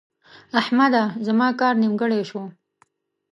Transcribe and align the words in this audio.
احمده! 0.59 1.03
زما 1.25 1.47
کار 1.59 1.73
نیمګړی 1.81 2.21
شو. 2.29 2.41